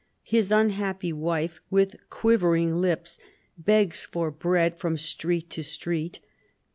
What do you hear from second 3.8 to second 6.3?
for bread from street to street.